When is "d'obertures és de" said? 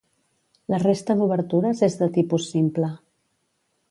1.19-2.09